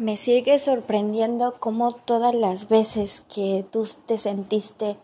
Me 0.00 0.16
sigue 0.16 0.58
sorprendiendo 0.58 1.56
cómo 1.60 1.92
todas 1.92 2.34
las 2.34 2.70
veces 2.70 3.20
que 3.28 3.66
tú 3.70 3.86
te 4.06 4.16
sentiste 4.16 4.96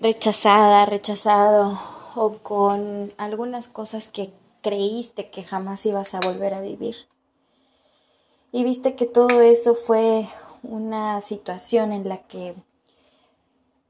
rechazada, 0.00 0.84
rechazado 0.84 1.80
o 2.16 2.38
con 2.38 3.14
algunas 3.18 3.68
cosas 3.68 4.08
que 4.08 4.32
creíste 4.62 5.30
que 5.30 5.44
jamás 5.44 5.86
ibas 5.86 6.12
a 6.14 6.18
volver 6.18 6.54
a 6.54 6.60
vivir. 6.60 6.96
Y 8.50 8.64
viste 8.64 8.96
que 8.96 9.06
todo 9.06 9.42
eso 9.42 9.76
fue 9.76 10.26
una 10.64 11.20
situación 11.20 11.92
en 11.92 12.08
la 12.08 12.18
que 12.18 12.56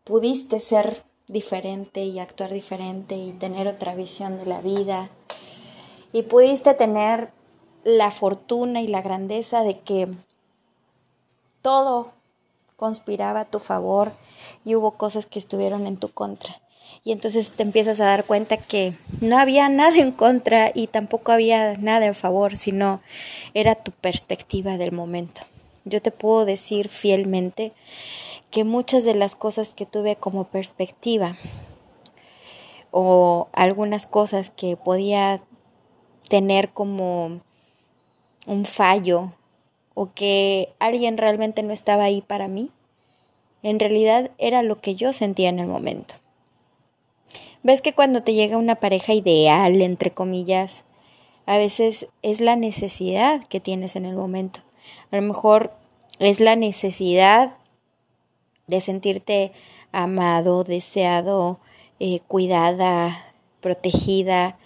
pudiste 0.04 0.60
ser 0.60 1.02
diferente 1.28 2.04
y 2.04 2.18
actuar 2.18 2.52
diferente 2.52 3.16
y 3.16 3.32
tener 3.32 3.66
otra 3.68 3.94
visión 3.94 4.36
de 4.36 4.44
la 4.44 4.60
vida. 4.60 5.08
Y 6.12 6.24
pudiste 6.24 6.74
tener 6.74 7.32
la 7.84 8.10
fortuna 8.10 8.80
y 8.80 8.86
la 8.86 9.02
grandeza 9.02 9.62
de 9.62 9.78
que 9.80 10.08
todo 11.62 12.12
conspiraba 12.76 13.40
a 13.40 13.44
tu 13.44 13.58
favor 13.58 14.12
y 14.64 14.74
hubo 14.74 14.92
cosas 14.92 15.26
que 15.26 15.38
estuvieron 15.38 15.86
en 15.86 15.96
tu 15.96 16.12
contra. 16.12 16.60
Y 17.04 17.12
entonces 17.12 17.52
te 17.52 17.62
empiezas 17.62 18.00
a 18.00 18.06
dar 18.06 18.24
cuenta 18.24 18.56
que 18.56 18.94
no 19.20 19.38
había 19.38 19.68
nada 19.68 19.96
en 19.98 20.12
contra 20.12 20.70
y 20.74 20.86
tampoco 20.86 21.32
había 21.32 21.74
nada 21.74 22.06
en 22.06 22.14
favor, 22.14 22.56
sino 22.56 23.00
era 23.54 23.74
tu 23.74 23.92
perspectiva 23.92 24.76
del 24.76 24.92
momento. 24.92 25.42
Yo 25.84 26.02
te 26.02 26.10
puedo 26.10 26.44
decir 26.44 26.88
fielmente 26.88 27.72
que 28.50 28.64
muchas 28.64 29.04
de 29.04 29.14
las 29.14 29.34
cosas 29.34 29.72
que 29.72 29.86
tuve 29.86 30.16
como 30.16 30.44
perspectiva 30.44 31.36
o 32.90 33.48
algunas 33.52 34.06
cosas 34.06 34.50
que 34.50 34.76
podía 34.76 35.40
tener 36.28 36.70
como 36.70 37.40
un 38.50 38.64
fallo 38.64 39.32
o 39.94 40.12
que 40.12 40.72
alguien 40.80 41.16
realmente 41.16 41.62
no 41.62 41.72
estaba 41.72 42.02
ahí 42.02 42.20
para 42.20 42.48
mí, 42.48 42.70
en 43.62 43.78
realidad 43.78 44.32
era 44.38 44.62
lo 44.64 44.80
que 44.80 44.96
yo 44.96 45.12
sentía 45.12 45.48
en 45.48 45.60
el 45.60 45.68
momento. 45.68 46.16
Ves 47.62 47.80
que 47.80 47.92
cuando 47.92 48.24
te 48.24 48.34
llega 48.34 48.56
una 48.56 48.74
pareja 48.74 49.12
ideal, 49.12 49.80
entre 49.80 50.10
comillas, 50.10 50.82
a 51.46 51.58
veces 51.58 52.08
es 52.22 52.40
la 52.40 52.56
necesidad 52.56 53.46
que 53.46 53.60
tienes 53.60 53.94
en 53.94 54.04
el 54.04 54.16
momento. 54.16 54.60
A 55.12 55.16
lo 55.16 55.22
mejor 55.22 55.72
es 56.18 56.40
la 56.40 56.56
necesidad 56.56 57.56
de 58.66 58.80
sentirte 58.80 59.52
amado, 59.92 60.64
deseado, 60.64 61.60
eh, 62.00 62.18
cuidada, 62.26 63.32
protegida. 63.60 64.58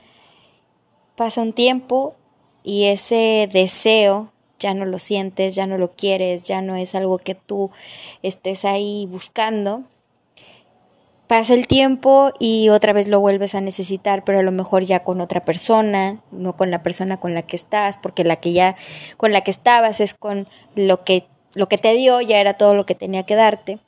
Pasa 1.16 1.42
un 1.42 1.52
tiempo 1.52 2.14
y 2.64 2.86
ese 2.86 3.48
deseo 3.52 4.32
ya 4.58 4.72
no 4.72 4.86
lo 4.86 4.98
sientes, 4.98 5.54
ya 5.54 5.66
no 5.66 5.76
lo 5.76 5.92
quieres, 5.92 6.44
ya 6.44 6.62
no 6.62 6.74
es 6.74 6.94
algo 6.94 7.18
que 7.18 7.34
tú 7.34 7.70
estés 8.22 8.64
ahí 8.64 9.06
buscando. 9.08 9.82
Pasa 11.26 11.52
el 11.54 11.66
tiempo 11.66 12.32
y 12.38 12.70
otra 12.70 12.94
vez 12.94 13.06
lo 13.08 13.20
vuelves 13.20 13.54
a 13.54 13.60
necesitar, 13.60 14.24
pero 14.24 14.38
a 14.38 14.42
lo 14.42 14.52
mejor 14.52 14.82
ya 14.84 15.04
con 15.04 15.20
otra 15.20 15.44
persona, 15.44 16.22
no 16.32 16.56
con 16.56 16.70
la 16.70 16.82
persona 16.82 17.20
con 17.20 17.34
la 17.34 17.42
que 17.42 17.56
estás, 17.56 17.98
porque 17.98 18.24
la 18.24 18.36
que 18.36 18.52
ya 18.52 18.76
con 19.18 19.32
la 19.32 19.42
que 19.42 19.50
estabas 19.50 20.00
es 20.00 20.14
con 20.14 20.48
lo 20.74 21.04
que 21.04 21.26
lo 21.54 21.68
que 21.68 21.78
te 21.78 21.92
dio 21.92 22.20
ya 22.20 22.40
era 22.40 22.54
todo 22.54 22.74
lo 22.74 22.86
que 22.86 22.94
tenía 22.94 23.24
que 23.24 23.36
darte. 23.36 23.78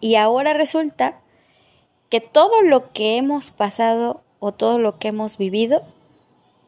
Y 0.00 0.16
ahora 0.16 0.52
resulta 0.52 1.20
que 2.10 2.20
todo 2.20 2.60
lo 2.62 2.92
que 2.92 3.16
hemos 3.16 3.50
pasado 3.50 4.20
o 4.40 4.52
todo 4.52 4.78
lo 4.78 4.98
que 4.98 5.08
hemos 5.08 5.38
vivido 5.38 5.82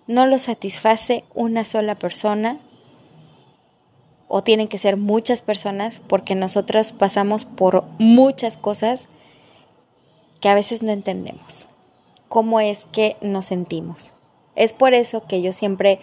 no 0.07 0.27
lo 0.27 0.39
satisface 0.39 1.25
una 1.35 1.65
sola 1.65 1.95
persona 1.95 2.59
o 4.29 4.43
tienen 4.43 4.69
que 4.69 4.79
ser 4.79 4.97
muchas 4.97 5.43
personas 5.43 6.01
porque 6.07 6.35
nosotros 6.35 6.93
pasamos 6.93 7.45
por 7.45 7.85
muchas 7.99 8.57
cosas 8.57 9.09
que 10.41 10.49
a 10.49 10.55
veces 10.55 10.83
no 10.83 10.93
entendemos. 10.93 11.69
¿Cómo 12.29 12.61
es 12.61 12.85
que 12.87 13.17
nos 13.21 13.47
sentimos? 13.47 14.13
Es 14.57 14.73
por 14.73 14.95
eso 14.95 15.27
que 15.27 15.43
yo 15.43 15.53
siempre 15.53 16.01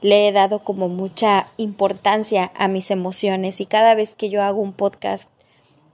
le 0.00 0.28
he 0.28 0.32
dado 0.32 0.60
como 0.60 0.88
mucha 0.88 1.48
importancia 1.56 2.52
a 2.54 2.68
mis 2.68 2.90
emociones 2.90 3.60
y 3.60 3.66
cada 3.66 3.94
vez 3.94 4.14
que 4.14 4.30
yo 4.30 4.42
hago 4.42 4.60
un 4.60 4.72
podcast 4.72 5.28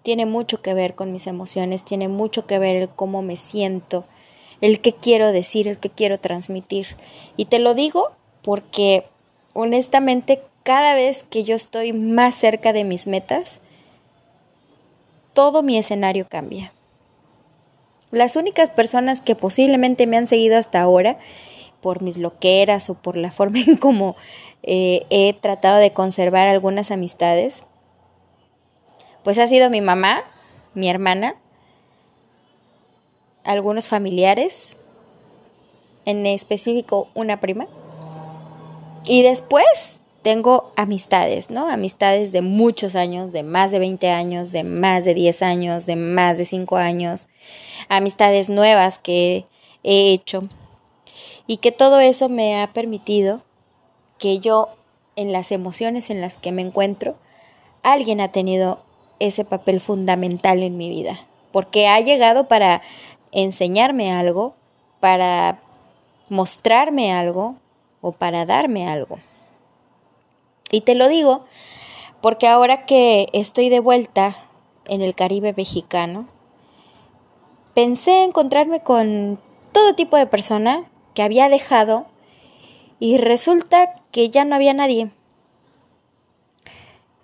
tiene 0.03 0.27
mucho 0.27 0.63
que 0.63 0.75
ver 0.75 0.95
con 0.95 1.13
mis 1.13 1.27
emociones, 1.27 1.85
tiene 1.85 2.09
mucho 2.09 2.47
que 2.47 2.59
ver 2.59 2.77
el 2.77 2.89
cómo 2.89 3.23
me 3.23 3.37
siento, 3.37 4.05
el 4.61 4.81
que 4.81 4.95
quiero 4.95 5.33
decir, 5.33 5.69
el 5.69 5.79
que 5.79 5.91
quiero 5.91 6.19
transmitir. 6.19 6.97
Y 7.37 7.47
te 7.47 7.59
lo 7.59 7.75
digo 7.75 8.13
porque 8.43 9.05
honestamente 9.53 10.43
cada 10.63 10.95
vez 10.95 11.25
que 11.25 11.45
yo 11.45 11.57
estoy 11.57 11.93
más 11.93 12.35
cerca 12.35 12.73
de 12.73 12.85
mis 12.85 13.07
metas, 13.07 13.61
todo 15.33 15.63
mi 15.63 15.79
escenario 15.79 16.27
cambia. 16.29 16.73
Las 18.11 18.37
únicas 18.37 18.71
personas 18.71 19.21
que 19.21 19.37
posiblemente 19.37 20.07
me 20.07 20.17
han 20.17 20.27
seguido 20.27 20.59
hasta 20.59 20.81
ahora, 20.81 21.19
por 21.81 22.03
mis 22.03 22.19
loqueras 22.19 22.91
o 22.91 22.95
por 22.95 23.17
la 23.17 23.33
forma 23.33 23.61
en 23.61 23.77
cómo 23.77 24.17
eh, 24.63 25.07
he 25.11 25.33
tratado 25.33 25.79
de 25.79 25.93
conservar 25.93 26.49
algunas 26.49 26.91
amistades, 26.91 27.63
pues 29.25 29.39
ha 29.39 29.47
sido 29.47 29.71
mi 29.71 29.81
mamá, 29.81 30.25
mi 30.75 30.89
hermana, 30.89 31.37
algunos 33.45 33.89
familiares, 33.89 34.77
en 36.05 36.27
específico 36.27 37.09
una 37.15 37.41
prima. 37.41 37.67
Y 39.07 39.23
después 39.23 39.99
tengo 40.23 40.73
amistades, 40.77 41.51
¿no? 41.51 41.69
Amistades 41.69 42.33
de 42.33 42.43
muchos 42.43 42.95
años, 42.95 43.33
de 43.33 43.43
más 43.43 43.71
de 43.71 43.79
20 43.79 44.11
años, 44.11 44.53
de 44.53 44.65
más 44.65 45.05
de 45.05 45.15
10 45.15 45.43
años, 45.43 45.87
de 45.87 45.97
más 45.97 46.37
de 46.39 46.45
5 46.45 46.77
años. 46.77 47.29
Amistades 47.89 48.51
nuevas 48.51 48.99
que 48.99 49.47
he 49.83 50.13
hecho. 50.13 50.49
Y 51.47 51.57
que 51.57 51.73
todo 51.73 52.01
eso 52.01 52.29
me 52.29 52.61
ha 52.63 52.73
permitido 52.73 53.43
que 54.19 54.39
yo, 54.39 54.69
en 55.17 55.33
las 55.33 55.51
emociones 55.53 56.11
en 56.11 56.21
las 56.21 56.37
que 56.37 56.53
me 56.53 56.63
encuentro, 56.63 57.17
alguien 57.83 58.21
ha 58.21 58.31
tenido 58.31 58.83
ese 59.19 59.45
papel 59.45 59.81
fundamental 59.81 60.63
en 60.63 60.77
mi 60.77 60.91
vida. 60.91 61.27
Porque 61.51 61.89
ha 61.89 61.99
llegado 62.01 62.47
para 62.47 62.83
enseñarme 63.33 64.13
algo, 64.13 64.55
para 65.01 65.61
mostrarme 66.29 67.13
algo 67.13 67.57
o 68.01 68.13
para 68.13 68.47
darme 68.47 68.89
algo. 68.89 69.19
Y 70.71 70.83
te 70.83 70.95
lo 70.95 71.09
digo 71.09 71.45
porque 72.21 72.47
ahora 72.47 72.85
que 72.85 73.29
estoy 73.33 73.71
de 73.71 73.81
vuelta 73.81 74.37
en 74.85 75.01
el 75.01 75.15
Caribe 75.15 75.55
mexicano, 75.57 76.29
pensé 77.75 78.23
encontrarme 78.23 78.83
con 78.83 79.41
todo 79.73 79.95
tipo 79.95 80.17
de 80.17 80.27
persona 80.27 80.85
que 81.15 81.23
había 81.23 81.49
dejado 81.49 82.07
y 82.99 83.17
resulta 83.17 83.95
que 84.13 84.29
ya 84.29 84.45
no 84.45 84.55
había 84.55 84.75
nadie. 84.75 85.11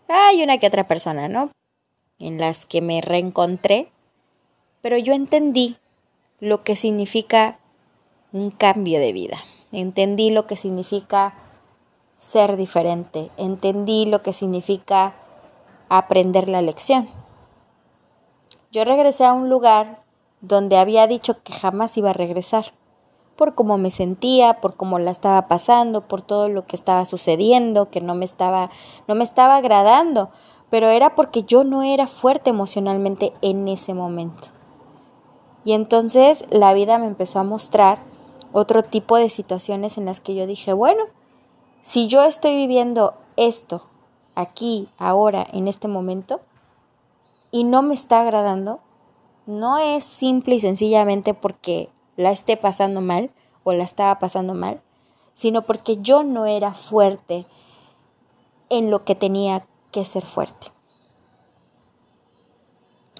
Hay 0.08 0.42
una 0.42 0.58
que 0.58 0.66
otra 0.66 0.88
persona, 0.88 1.28
¿no? 1.28 1.50
En 2.18 2.38
las 2.38 2.64
que 2.64 2.80
me 2.80 3.02
reencontré, 3.02 3.90
pero 4.80 4.96
yo 4.96 5.12
entendí 5.12 5.76
lo 6.40 6.62
que 6.62 6.76
significa 6.76 7.58
un 8.32 8.50
cambio 8.50 9.00
de 9.00 9.12
vida. 9.12 9.38
Entendí 9.72 10.30
lo 10.30 10.46
que 10.46 10.56
significa 10.56 11.34
ser 12.18 12.56
diferente. 12.56 13.30
Entendí 13.36 14.04
lo 14.06 14.22
que 14.22 14.32
significa 14.32 15.14
aprender 15.88 16.48
la 16.48 16.62
lección. 16.62 17.08
Yo 18.72 18.84
regresé 18.84 19.24
a 19.24 19.32
un 19.32 19.48
lugar 19.48 20.02
donde 20.40 20.76
había 20.78 21.06
dicho 21.06 21.42
que 21.42 21.52
jamás 21.52 21.96
iba 21.96 22.10
a 22.10 22.14
regresar, 22.14 22.66
por 23.36 23.54
cómo 23.54 23.78
me 23.78 23.90
sentía, 23.90 24.60
por 24.60 24.76
cómo 24.76 24.98
la 24.98 25.10
estaba 25.10 25.46
pasando, 25.48 26.08
por 26.08 26.22
todo 26.22 26.48
lo 26.48 26.66
que 26.66 26.76
estaba 26.76 27.04
sucediendo, 27.04 27.90
que 27.90 28.00
no 28.00 28.14
me 28.14 28.24
estaba 28.24 28.70
no 29.08 29.14
me 29.14 29.24
estaba 29.24 29.56
agradando, 29.56 30.30
pero 30.70 30.88
era 30.88 31.14
porque 31.14 31.42
yo 31.44 31.64
no 31.64 31.82
era 31.82 32.06
fuerte 32.06 32.50
emocionalmente 32.50 33.32
en 33.42 33.68
ese 33.68 33.94
momento. 33.94 34.48
Y 35.66 35.72
entonces 35.72 36.44
la 36.48 36.72
vida 36.74 36.96
me 36.96 37.06
empezó 37.06 37.40
a 37.40 37.42
mostrar 37.42 37.98
otro 38.52 38.84
tipo 38.84 39.16
de 39.16 39.28
situaciones 39.28 39.98
en 39.98 40.04
las 40.04 40.20
que 40.20 40.36
yo 40.36 40.46
dije, 40.46 40.72
bueno, 40.72 41.02
si 41.82 42.06
yo 42.06 42.22
estoy 42.22 42.54
viviendo 42.54 43.14
esto 43.36 43.82
aquí, 44.36 44.88
ahora, 44.96 45.44
en 45.52 45.66
este 45.66 45.88
momento, 45.88 46.40
y 47.50 47.64
no 47.64 47.82
me 47.82 47.94
está 47.94 48.20
agradando, 48.20 48.78
no 49.46 49.76
es 49.78 50.04
simple 50.04 50.54
y 50.54 50.60
sencillamente 50.60 51.34
porque 51.34 51.88
la 52.16 52.30
esté 52.30 52.56
pasando 52.56 53.00
mal 53.00 53.32
o 53.64 53.72
la 53.72 53.82
estaba 53.82 54.20
pasando 54.20 54.54
mal, 54.54 54.80
sino 55.34 55.62
porque 55.62 55.96
yo 55.96 56.22
no 56.22 56.46
era 56.46 56.74
fuerte 56.74 57.44
en 58.68 58.92
lo 58.92 59.04
que 59.04 59.16
tenía 59.16 59.66
que 59.90 60.04
ser 60.04 60.26
fuerte. 60.26 60.75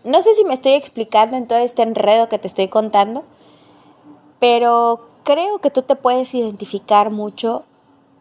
No 0.07 0.23
sé 0.23 0.35
si 0.35 0.45
me 0.45 0.55
estoy 0.55 0.75
explicando 0.75 1.37
en 1.37 1.49
todo 1.49 1.59
este 1.59 1.83
enredo 1.83 2.29
que 2.29 2.39
te 2.39 2.47
estoy 2.47 2.69
contando, 2.69 3.25
pero 4.39 5.09
creo 5.25 5.59
que 5.59 5.73
tú 5.73 5.83
te 5.83 5.97
puedes 5.97 6.33
identificar 6.33 7.11
mucho 7.11 7.65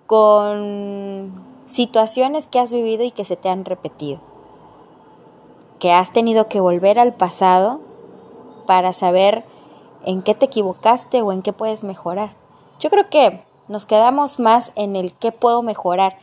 con 0.07 1.45
situaciones 1.67 2.47
que 2.47 2.57
has 2.57 2.73
vivido 2.73 3.03
y 3.03 3.11
que 3.11 3.23
se 3.23 3.35
te 3.35 3.49
han 3.49 3.65
repetido. 3.65 4.19
Que 5.77 5.91
has 5.91 6.11
tenido 6.11 6.49
que 6.49 6.59
volver 6.59 6.97
al 6.97 7.13
pasado 7.13 7.81
para 8.65 8.91
saber 8.91 9.45
en 10.05 10.23
qué 10.23 10.33
te 10.33 10.45
equivocaste 10.45 11.21
o 11.21 11.31
en 11.31 11.43
qué 11.43 11.53
puedes 11.53 11.83
mejorar. 11.83 12.31
Yo 12.79 12.89
creo 12.89 13.11
que 13.11 13.43
nos 13.67 13.85
quedamos 13.85 14.39
más 14.39 14.71
en 14.73 14.95
el 14.95 15.13
qué 15.13 15.31
puedo 15.31 15.61
mejorar. 15.61 16.17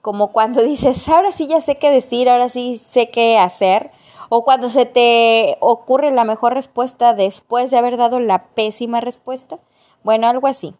Como 0.00 0.28
cuando 0.28 0.62
dices, 0.62 1.08
ahora 1.08 1.32
sí 1.32 1.48
ya 1.48 1.60
sé 1.60 1.76
qué 1.76 1.90
decir, 1.90 2.28
ahora 2.28 2.48
sí 2.48 2.76
sé 2.76 3.10
qué 3.10 3.36
hacer. 3.36 3.90
O 4.34 4.44
cuando 4.44 4.70
se 4.70 4.86
te 4.86 5.58
ocurre 5.60 6.10
la 6.10 6.24
mejor 6.24 6.54
respuesta 6.54 7.12
después 7.12 7.70
de 7.70 7.76
haber 7.76 7.98
dado 7.98 8.18
la 8.18 8.46
pésima 8.46 9.02
respuesta. 9.02 9.58
Bueno, 10.04 10.26
algo 10.26 10.46
así. 10.46 10.74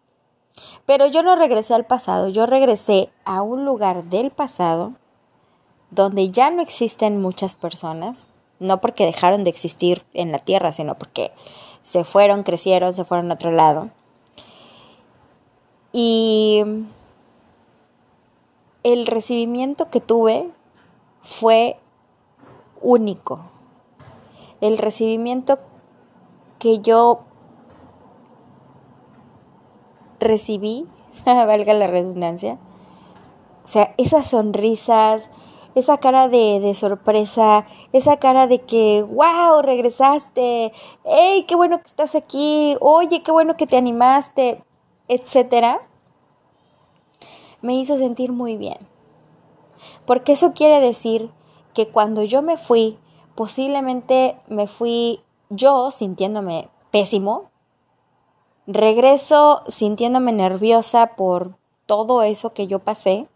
Pero 0.87 1.05
yo 1.05 1.21
no 1.21 1.35
regresé 1.35 1.75
al 1.75 1.85
pasado, 1.85 2.29
yo 2.29 2.47
regresé 2.47 3.11
a 3.25 3.43
un 3.43 3.63
lugar 3.63 4.05
del 4.05 4.31
pasado 4.31 4.93
donde 5.91 6.31
ya 6.31 6.49
no 6.49 6.63
existen 6.63 7.21
muchas 7.21 7.53
personas, 7.53 8.25
no 8.57 8.81
porque 8.81 9.05
dejaron 9.05 9.43
de 9.43 9.51
existir 9.51 10.03
en 10.15 10.31
la 10.31 10.39
Tierra, 10.39 10.71
sino 10.71 10.97
porque 10.97 11.31
se 11.83 12.03
fueron, 12.05 12.41
crecieron, 12.41 12.91
se 12.91 13.05
fueron 13.05 13.29
a 13.29 13.35
otro 13.35 13.51
lado. 13.51 13.91
Y 15.91 16.63
el 18.81 19.05
recibimiento 19.05 19.91
que 19.91 20.01
tuve 20.01 20.49
fue 21.21 21.77
único. 22.83 23.39
El 24.61 24.77
recibimiento 24.77 25.59
que 26.59 26.79
yo 26.79 27.21
recibí, 30.19 30.85
valga 31.25 31.73
la 31.73 31.87
redundancia, 31.87 32.57
o 33.65 33.67
sea, 33.67 33.93
esas 33.97 34.27
sonrisas, 34.27 35.29
esa 35.75 35.97
cara 35.97 36.27
de, 36.27 36.59
de, 36.59 36.75
sorpresa, 36.75 37.65
esa 37.93 38.17
cara 38.17 38.47
de 38.47 38.61
que, 38.61 39.03
wow, 39.03 39.61
regresaste, 39.61 40.71
hey, 41.03 41.45
qué 41.47 41.55
bueno 41.55 41.79
que 41.79 41.87
estás 41.87 42.15
aquí, 42.15 42.77
oye, 42.79 43.23
qué 43.23 43.31
bueno 43.31 43.57
que 43.57 43.65
te 43.65 43.77
animaste, 43.77 44.63
etcétera, 45.07 45.81
me 47.61 47.75
hizo 47.75 47.97
sentir 47.97 48.31
muy 48.31 48.57
bien. 48.57 48.77
Porque 50.05 50.33
eso 50.33 50.53
quiere 50.53 50.79
decir 50.79 51.31
que 51.73 51.89
cuando 51.89 52.23
yo 52.23 52.41
me 52.41 52.57
fui, 52.57 52.97
posiblemente 53.35 54.37
me 54.47 54.67
fui 54.67 55.21
yo 55.49 55.91
sintiéndome 55.91 56.69
pésimo, 56.91 57.49
regreso 58.67 59.63
sintiéndome 59.67 60.31
nerviosa 60.31 61.15
por 61.15 61.55
todo 61.85 62.21
eso 62.23 62.53
que 62.53 62.67
yo 62.67 62.79
pasé 62.79 63.27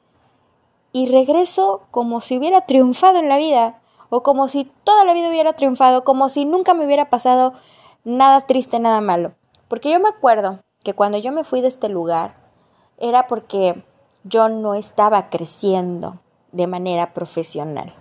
y 0.92 1.07
regreso 1.07 1.81
como 1.92 2.22
si 2.22 2.38
hubiera 2.38 2.62
triunfado 2.62 3.19
en 3.19 3.30
la 3.30 3.38
vida 3.38 3.81
o 4.10 4.24
como 4.24 4.48
si 4.48 4.72
toda 4.84 5.04
la 5.04 5.13
vida 5.13 5.30
hubiera 5.30 5.54
triunfado, 5.54 6.04
como 6.04 6.30
si 6.30 6.45
nunca 6.45 6.74
me 6.74 6.86
hubiera 6.86 7.10
pasado 7.10 7.54
nada 8.04 8.42
triste, 8.42 8.80
nada 8.80 9.01
malo. 9.01 9.34
Porque 9.68 9.92
yo 9.92 10.00
me 10.00 10.10
acuerdo 10.10 10.63
que 10.84 10.94
cuando 10.94 11.18
yo 11.18 11.31
me 11.31 11.44
fui 11.44 11.62
de 11.62 11.68
este 11.68 11.89
lugar 11.89 12.38
era 12.98 13.28
porque 13.28 13.84
yo 14.24 14.50
no 14.50 14.75
estaba 14.75 15.30
creciendo 15.30 16.19
de 16.51 16.68
manera 16.68 17.13
profesional. 17.13 17.94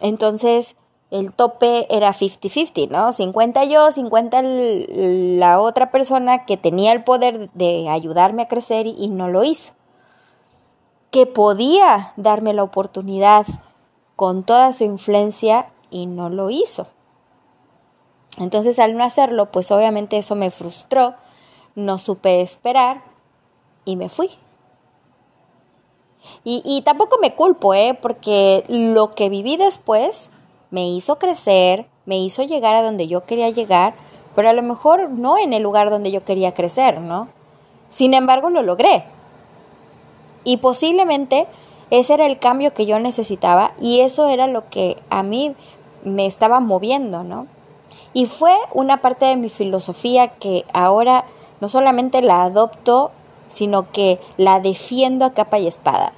Entonces, 0.00 0.76
el 1.10 1.32
tope 1.32 1.86
era 1.94 2.12
50-50, 2.12 2.88
¿no? 2.88 3.12
50 3.12 3.64
yo, 3.64 3.90
50 3.90 4.42
la 4.42 5.60
otra 5.60 5.90
persona 5.90 6.44
que 6.44 6.56
tenía 6.56 6.92
el 6.92 7.04
poder 7.04 7.50
de 7.52 7.88
ayudarme 7.88 8.42
a 8.42 8.48
crecer 8.48 8.86
y 8.86 9.08
no 9.08 9.28
lo 9.28 9.44
hizo. 9.44 9.72
Que 11.10 11.26
podía 11.26 12.12
darme 12.16 12.54
la 12.54 12.62
oportunidad 12.62 13.46
con 14.14 14.44
toda 14.44 14.72
su 14.72 14.84
influencia 14.84 15.70
y 15.90 16.06
no 16.06 16.30
lo 16.30 16.50
hizo. 16.50 16.86
Entonces 18.38 18.78
al 18.78 18.96
no 18.96 19.02
hacerlo, 19.02 19.50
pues 19.50 19.72
obviamente 19.72 20.16
eso 20.16 20.36
me 20.36 20.50
frustró, 20.50 21.14
no 21.74 21.98
supe 21.98 22.40
esperar 22.40 23.02
y 23.84 23.96
me 23.96 24.08
fui. 24.08 24.30
Y, 26.44 26.62
y 26.64 26.82
tampoco 26.82 27.18
me 27.20 27.34
culpo, 27.34 27.74
¿eh? 27.74 27.98
Porque 28.00 28.64
lo 28.68 29.14
que 29.14 29.28
viví 29.28 29.56
después 29.56 30.30
me 30.70 30.88
hizo 30.88 31.18
crecer, 31.18 31.86
me 32.06 32.18
hizo 32.18 32.42
llegar 32.42 32.74
a 32.74 32.82
donde 32.82 33.08
yo 33.08 33.24
quería 33.24 33.50
llegar, 33.50 33.94
pero 34.34 34.48
a 34.48 34.52
lo 34.52 34.62
mejor 34.62 35.10
no 35.10 35.38
en 35.38 35.52
el 35.52 35.62
lugar 35.62 35.90
donde 35.90 36.10
yo 36.10 36.24
quería 36.24 36.54
crecer, 36.54 37.00
¿no? 37.00 37.28
Sin 37.90 38.14
embargo, 38.14 38.50
lo 38.50 38.62
logré. 38.62 39.04
Y 40.44 40.58
posiblemente 40.58 41.46
ese 41.90 42.14
era 42.14 42.26
el 42.26 42.38
cambio 42.38 42.72
que 42.72 42.86
yo 42.86 42.98
necesitaba 43.00 43.72
y 43.80 44.00
eso 44.00 44.28
era 44.28 44.46
lo 44.46 44.68
que 44.70 44.96
a 45.10 45.22
mí 45.22 45.54
me 46.04 46.26
estaba 46.26 46.60
moviendo, 46.60 47.24
¿no? 47.24 47.46
Y 48.12 48.26
fue 48.26 48.56
una 48.72 49.02
parte 49.02 49.26
de 49.26 49.36
mi 49.36 49.50
filosofía 49.50 50.28
que 50.28 50.64
ahora 50.72 51.24
no 51.60 51.68
solamente 51.68 52.22
la 52.22 52.44
adopto, 52.44 53.10
sino 53.50 53.92
que 53.92 54.18
la 54.38 54.60
defiendo 54.60 55.26
a 55.26 55.34
capa 55.34 55.58
y 55.58 55.66
espada 55.66 56.14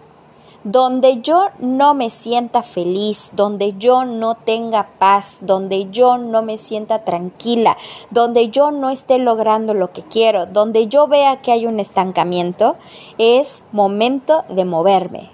donde 0.65 1.21
yo 1.23 1.49
no 1.59 1.95
me 1.95 2.11
sienta 2.11 2.63
feliz, 2.63 3.31
donde 3.33 3.75
yo 3.79 4.05
no 4.05 4.35
tenga 4.35 4.91
paz, 4.99 5.39
donde 5.41 5.91
yo 5.91 6.19
no 6.19 6.43
me 6.43 6.57
sienta 6.57 7.05
tranquila, 7.05 7.77
donde 8.11 8.49
yo 8.49 8.71
no 8.71 8.91
esté 8.91 9.19
logrando 9.19 9.75
lo 9.75 9.93
que 9.93 10.03
quiero, 10.03 10.47
donde 10.47 10.87
yo 10.87 11.09
vea 11.09 11.43
que 11.43 11.53
hay 11.53 11.67
un 11.67 11.81
estancamiento, 11.81 12.77
es 13.19 13.63
momento 13.73 14.45
de 14.49 14.65
moverme. 14.65 15.31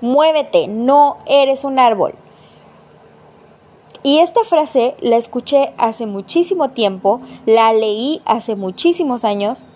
Muévete, 0.00 0.66
no 0.66 1.18
eres 1.26 1.64
un 1.64 1.78
árbol. 1.78 2.14
Y 4.02 4.20
esta 4.20 4.44
frase 4.44 4.94
la 5.00 5.16
escuché 5.16 5.74
hace 5.76 6.06
muchísimo 6.06 6.70
tiempo, 6.70 7.20
la 7.44 7.74
leí 7.74 8.22
hace 8.24 8.56
muchísimos 8.56 9.24
años 9.24 9.66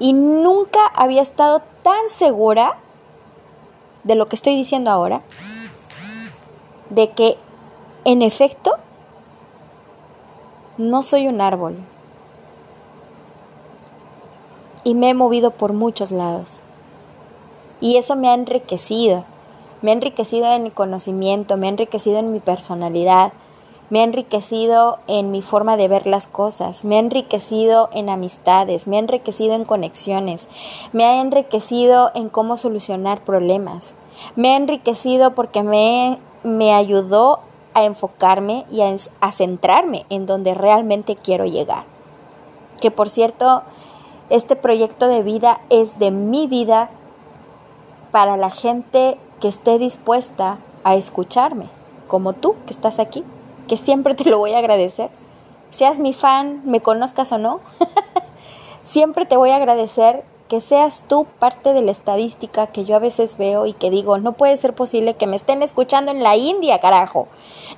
y 0.00 0.14
nunca 0.14 0.86
había 0.96 1.22
estado 1.22 1.62
tan 1.84 2.08
segura 2.08 2.76
de 4.02 4.16
lo 4.16 4.28
que 4.28 4.34
estoy 4.34 4.56
diciendo 4.56 4.90
ahora, 4.90 5.20
de 6.88 7.10
que 7.10 7.36
en 8.04 8.22
efecto 8.22 8.72
no 10.78 11.02
soy 11.02 11.28
un 11.28 11.42
árbol 11.42 11.76
y 14.82 14.94
me 14.94 15.10
he 15.10 15.14
movido 15.14 15.50
por 15.50 15.74
muchos 15.74 16.10
lados. 16.10 16.62
Y 17.82 17.96
eso 17.96 18.16
me 18.16 18.28
ha 18.28 18.34
enriquecido, 18.34 19.24
me 19.82 19.90
ha 19.90 19.94
enriquecido 19.94 20.46
en 20.46 20.62
mi 20.62 20.70
conocimiento, 20.70 21.58
me 21.58 21.66
ha 21.66 21.70
enriquecido 21.70 22.18
en 22.18 22.32
mi 22.32 22.40
personalidad, 22.40 23.34
me 23.90 24.00
ha 24.00 24.04
enriquecido 24.04 24.98
en 25.08 25.32
mi 25.32 25.42
forma 25.42 25.76
de 25.76 25.88
ver 25.88 26.06
las 26.06 26.28
cosas, 26.28 26.84
me 26.84 26.96
ha 26.96 27.00
enriquecido 27.00 27.90
en 27.92 28.08
amistades, 28.08 28.86
me 28.86 28.96
ha 28.96 29.00
enriquecido 29.00 29.54
en 29.54 29.64
conexiones, 29.64 30.48
me 30.92 31.04
ha 31.04 31.20
enriquecido 31.20 32.12
en 32.14 32.28
cómo 32.28 32.56
solucionar 32.56 33.24
problemas, 33.24 33.94
me 34.36 34.52
ha 34.52 34.56
enriquecido 34.56 35.34
porque 35.34 35.64
me, 35.64 36.18
me 36.44 36.72
ayudó 36.72 37.40
a 37.74 37.84
enfocarme 37.84 38.64
y 38.70 38.80
a, 38.82 38.96
a 39.20 39.32
centrarme 39.32 40.06
en 40.08 40.26
donde 40.26 40.54
realmente 40.54 41.16
quiero 41.16 41.44
llegar. 41.44 41.84
Que 42.80 42.90
por 42.90 43.10
cierto, 43.10 43.62
este 44.30 44.54
proyecto 44.54 45.08
de 45.08 45.22
vida 45.22 45.60
es 45.68 45.98
de 45.98 46.12
mi 46.12 46.46
vida 46.46 46.90
para 48.12 48.36
la 48.36 48.50
gente 48.50 49.18
que 49.40 49.48
esté 49.48 49.78
dispuesta 49.78 50.58
a 50.84 50.94
escucharme, 50.94 51.66
como 52.06 52.32
tú 52.32 52.54
que 52.66 52.72
estás 52.72 52.98
aquí 52.98 53.24
que 53.70 53.76
siempre 53.76 54.16
te 54.16 54.28
lo 54.28 54.36
voy 54.36 54.52
a 54.52 54.58
agradecer. 54.58 55.10
Seas 55.70 56.00
mi 56.00 56.12
fan, 56.12 56.60
me 56.64 56.80
conozcas 56.80 57.30
o 57.30 57.38
no, 57.38 57.60
siempre 58.84 59.26
te 59.26 59.36
voy 59.36 59.50
a 59.50 59.56
agradecer 59.56 60.24
que 60.48 60.60
seas 60.60 61.04
tú 61.06 61.28
parte 61.38 61.72
de 61.72 61.80
la 61.80 61.92
estadística 61.92 62.66
que 62.66 62.84
yo 62.84 62.96
a 62.96 62.98
veces 62.98 63.38
veo 63.38 63.66
y 63.66 63.72
que 63.72 63.88
digo, 63.88 64.18
no 64.18 64.32
puede 64.32 64.56
ser 64.56 64.74
posible 64.74 65.14
que 65.14 65.28
me 65.28 65.36
estén 65.36 65.62
escuchando 65.62 66.10
en 66.10 66.24
la 66.24 66.34
India, 66.34 66.80
carajo. 66.80 67.28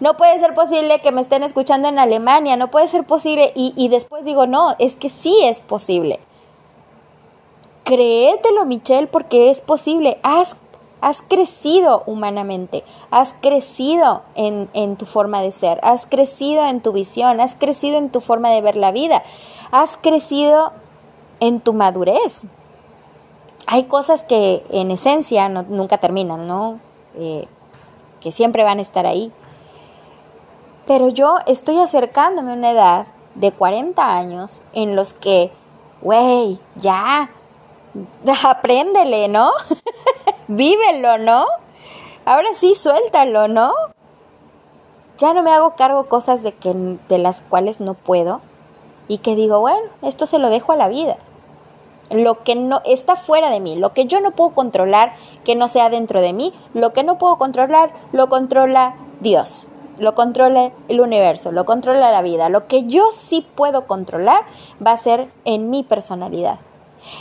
No 0.00 0.16
puede 0.16 0.38
ser 0.38 0.54
posible 0.54 1.02
que 1.02 1.12
me 1.12 1.20
estén 1.20 1.42
escuchando 1.42 1.88
en 1.88 1.98
Alemania, 1.98 2.56
no 2.56 2.70
puede 2.70 2.88
ser 2.88 3.04
posible. 3.04 3.52
Y, 3.54 3.74
y 3.76 3.88
después 3.88 4.24
digo, 4.24 4.46
no, 4.46 4.74
es 4.78 4.96
que 4.96 5.10
sí 5.10 5.36
es 5.44 5.60
posible. 5.60 6.20
Créetelo, 7.84 8.64
Michelle, 8.64 9.08
porque 9.08 9.50
es 9.50 9.60
posible. 9.60 10.18
Haz 10.22 10.56
Has 11.02 11.20
crecido 11.20 12.02
humanamente, 12.06 12.84
has 13.10 13.34
crecido 13.40 14.22
en, 14.36 14.70
en, 14.72 14.96
tu 14.96 15.04
forma 15.04 15.42
de 15.42 15.52
ser, 15.52 15.80
has 15.82 16.06
crecido 16.06 16.64
en 16.64 16.80
tu 16.80 16.92
visión, 16.92 17.40
has 17.40 17.54
crecido 17.54 17.98
en 17.98 18.08
tu 18.08 18.20
forma 18.20 18.50
de 18.50 18.60
ver 18.60 18.76
la 18.76 18.92
vida, 18.92 19.22
has 19.72 19.96
crecido 19.96 20.72
en 21.40 21.60
tu 21.60 21.72
madurez. 21.74 22.42
Hay 23.66 23.84
cosas 23.84 24.22
que 24.22 24.64
en 24.70 24.92
esencia 24.92 25.48
nunca 25.48 25.98
terminan, 25.98 26.46
¿no? 26.46 26.78
Eh, 27.16 27.48
que 28.20 28.30
siempre 28.30 28.62
van 28.62 28.78
a 28.78 28.82
estar 28.82 29.04
ahí. 29.04 29.32
Pero 30.86 31.08
yo 31.08 31.38
estoy 31.46 31.78
acercándome 31.78 32.52
a 32.52 32.54
una 32.54 32.70
edad 32.70 33.06
de 33.34 33.50
40 33.50 34.16
años 34.16 34.62
en 34.72 34.94
los 34.94 35.12
que, 35.12 35.50
güey, 36.00 36.60
ya, 36.76 37.30
apréndele, 38.44 39.28
¿no? 39.28 39.50
Vívelo, 40.48 41.18
¿no? 41.18 41.46
Ahora 42.24 42.48
sí, 42.54 42.74
suéltalo, 42.74 43.48
¿no? 43.48 43.72
Ya 45.18 45.32
no 45.34 45.42
me 45.42 45.52
hago 45.52 45.76
cargo 45.76 46.08
cosas 46.08 46.42
de, 46.42 46.52
que, 46.52 46.98
de 47.08 47.18
las 47.18 47.40
cuales 47.40 47.80
no 47.80 47.94
puedo 47.94 48.40
y 49.08 49.18
que 49.18 49.36
digo, 49.36 49.60
bueno, 49.60 49.88
esto 50.02 50.26
se 50.26 50.38
lo 50.38 50.48
dejo 50.48 50.72
a 50.72 50.76
la 50.76 50.88
vida. 50.88 51.16
Lo 52.10 52.42
que 52.42 52.56
no 52.56 52.82
está 52.84 53.16
fuera 53.16 53.50
de 53.50 53.60
mí, 53.60 53.76
lo 53.76 53.92
que 53.92 54.06
yo 54.06 54.20
no 54.20 54.32
puedo 54.32 54.50
controlar, 54.50 55.14
que 55.44 55.54
no 55.54 55.68
sea 55.68 55.90
dentro 55.90 56.20
de 56.20 56.32
mí, 56.32 56.52
lo 56.74 56.92
que 56.92 57.04
no 57.04 57.18
puedo 57.18 57.38
controlar, 57.38 57.92
lo 58.12 58.28
controla 58.28 58.96
Dios, 59.20 59.68
lo 59.98 60.14
controla 60.14 60.72
el 60.88 61.00
universo, 61.00 61.52
lo 61.52 61.64
controla 61.64 62.10
la 62.10 62.22
vida. 62.22 62.48
Lo 62.48 62.66
que 62.66 62.84
yo 62.86 63.10
sí 63.14 63.46
puedo 63.54 63.86
controlar 63.86 64.44
va 64.84 64.92
a 64.92 64.98
ser 64.98 65.30
en 65.44 65.70
mi 65.70 65.82
personalidad. 65.84 66.58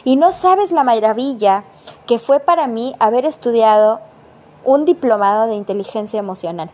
Y 0.03 0.15
no 0.15 0.31
sabes 0.31 0.71
la 0.71 0.83
maravilla 0.83 1.63
que 2.05 2.19
fue 2.19 2.39
para 2.39 2.67
mí 2.67 2.95
haber 2.99 3.25
estudiado 3.25 3.99
un 4.63 4.85
diplomado 4.85 5.47
de 5.47 5.55
inteligencia 5.55 6.19
emocional. 6.19 6.69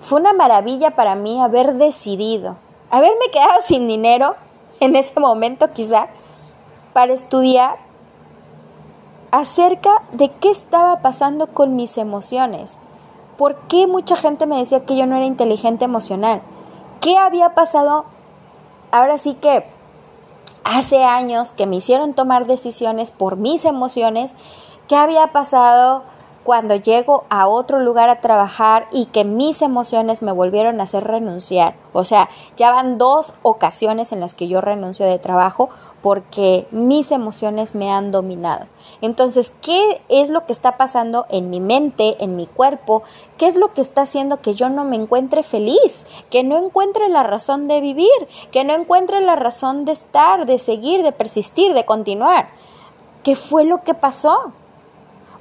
Fue 0.00 0.20
una 0.20 0.32
maravilla 0.32 0.90
para 0.94 1.14
mí 1.14 1.40
haber 1.40 1.74
decidido, 1.74 2.56
haberme 2.90 3.30
quedado 3.32 3.62
sin 3.62 3.88
dinero 3.88 4.36
en 4.80 4.96
ese 4.96 5.18
momento 5.18 5.72
quizá, 5.72 6.08
para 6.92 7.12
estudiar 7.12 7.78
acerca 9.30 10.02
de 10.12 10.30
qué 10.30 10.50
estaba 10.50 11.00
pasando 11.00 11.48
con 11.48 11.74
mis 11.74 11.98
emociones. 11.98 12.78
¿Por 13.36 13.56
qué 13.66 13.88
mucha 13.88 14.14
gente 14.14 14.46
me 14.46 14.58
decía 14.58 14.84
que 14.84 14.96
yo 14.96 15.06
no 15.06 15.16
era 15.16 15.24
inteligente 15.24 15.84
emocional? 15.84 16.42
¿Qué 17.00 17.18
había 17.18 17.54
pasado? 17.54 18.04
Ahora 18.92 19.18
sí 19.18 19.34
que 19.34 19.73
hace 20.64 21.04
años 21.04 21.52
que 21.52 21.66
me 21.66 21.76
hicieron 21.76 22.14
tomar 22.14 22.46
decisiones 22.46 23.10
por 23.10 23.36
mis 23.36 23.64
emociones, 23.64 24.34
¿qué 24.88 24.96
había 24.96 25.28
pasado 25.28 26.02
cuando 26.44 26.76
llego 26.76 27.24
a 27.30 27.48
otro 27.48 27.80
lugar 27.80 28.08
a 28.08 28.20
trabajar 28.20 28.86
y 28.92 29.06
que 29.06 29.24
mis 29.24 29.62
emociones 29.62 30.22
me 30.22 30.30
volvieron 30.32 30.80
a 30.80 30.84
hacer 30.84 31.04
renunciar? 31.04 31.74
O 31.92 32.04
sea, 32.04 32.28
ya 32.56 32.72
van 32.72 32.98
dos 32.98 33.34
ocasiones 33.42 34.12
en 34.12 34.20
las 34.20 34.34
que 34.34 34.46
yo 34.46 34.60
renuncio 34.60 35.06
de 35.06 35.18
trabajo 35.18 35.70
porque 36.04 36.66
mis 36.70 37.10
emociones 37.12 37.74
me 37.74 37.90
han 37.90 38.12
dominado. 38.12 38.66
Entonces, 39.00 39.50
¿qué 39.62 40.02
es 40.10 40.28
lo 40.28 40.44
que 40.44 40.52
está 40.52 40.76
pasando 40.76 41.24
en 41.30 41.48
mi 41.48 41.60
mente, 41.60 42.22
en 42.22 42.36
mi 42.36 42.46
cuerpo? 42.46 43.02
¿Qué 43.38 43.46
es 43.46 43.56
lo 43.56 43.72
que 43.72 43.80
está 43.80 44.02
haciendo 44.02 44.42
que 44.42 44.52
yo 44.52 44.68
no 44.68 44.84
me 44.84 44.96
encuentre 44.96 45.42
feliz? 45.42 46.04
Que 46.28 46.42
no 46.44 46.58
encuentre 46.58 47.08
la 47.08 47.22
razón 47.22 47.68
de 47.68 47.80
vivir, 47.80 48.10
que 48.52 48.64
no 48.64 48.74
encuentre 48.74 49.22
la 49.22 49.34
razón 49.34 49.86
de 49.86 49.92
estar, 49.92 50.44
de 50.44 50.58
seguir, 50.58 51.02
de 51.02 51.12
persistir, 51.12 51.72
de 51.72 51.86
continuar. 51.86 52.48
¿Qué 53.22 53.34
fue 53.34 53.64
lo 53.64 53.82
que 53.82 53.94
pasó? 53.94 54.52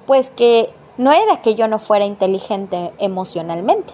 Pues 0.06 0.30
que 0.30 0.74
no 0.98 1.12
era 1.12 1.42
que 1.42 1.56
yo 1.56 1.68
no 1.68 1.80
fuera 1.80 2.06
inteligente 2.06 2.94
emocionalmente. 2.98 3.94